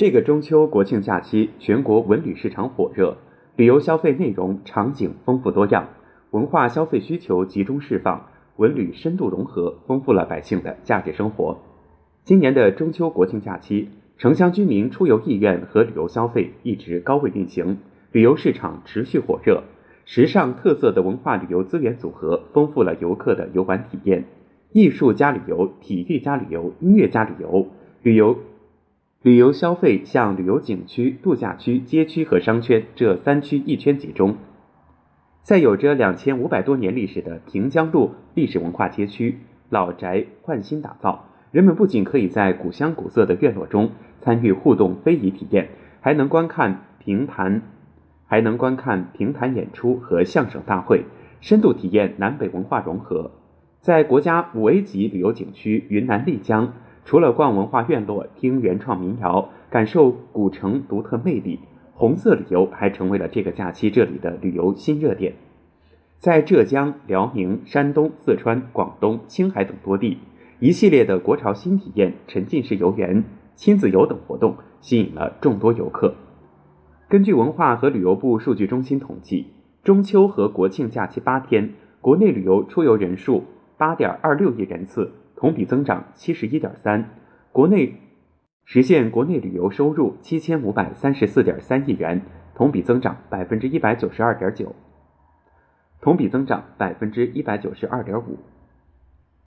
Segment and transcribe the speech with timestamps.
[0.00, 3.18] 这个中秋国庆假期，全国文旅市场火热，
[3.54, 5.90] 旅游消费内容场景丰富多样，
[6.30, 8.24] 文化消费需求集中释放，
[8.56, 11.58] 文旅深度融合，丰富了百姓的假日生活。
[12.24, 17.76] 今年的中秋国庆假期，城乡居民出游意愿和旅游消费一直高位运行，
[18.10, 19.64] 旅游市场持续火热。
[20.06, 24.24] 时尚特色的文化旅游资源组合，丰富了游客的游玩体验。
[24.72, 27.66] 艺术加旅游、体育加旅游、音乐加旅游，
[28.02, 28.38] 旅游。
[29.22, 34.34] 旅游消费向旅游景区、度假区、街区和商圈这三区一圈集中。
[35.42, 45.68] 在有着两千五百多年历史的平江路历史文化街区，老宅换新打造，人们不仅可以在古香古色的院落中参与互动非遗体验，
[46.00, 47.60] 还能观看评弹，
[48.26, 51.04] 还能观看评弹演出和相声大会，
[51.42, 53.32] 深度体验南北文化融合。
[53.82, 56.72] 在国家五 A 级旅游景区云南丽江。
[57.10, 61.58] 除了逛文化院落、听原创民谣、感受古城独特魅力，
[61.92, 65.34] 红色旅游还成为了这个假期这里的旅游新热点。
[66.18, 70.18] 在浙江、辽宁、山东、四川、广东、青海等多地，
[70.60, 73.24] 一系列的国潮新体验、沉浸式游园、
[73.56, 76.14] 亲子游等活动吸引了众多游客。
[77.08, 79.48] 根据文化和旅游部数据中心统计，
[79.82, 83.42] 中秋和国庆假期八天，国内旅游出游人数
[83.76, 85.10] 八点二六亿人次。
[85.40, 87.08] 同比增长七十一点三，
[87.50, 87.94] 国内
[88.66, 92.20] 实现国内旅游收入七千五百三十四点三亿元，
[92.54, 94.74] 同比增长百分之一百九十二点九，
[96.02, 98.38] 同比增长百分之一百九十二点五。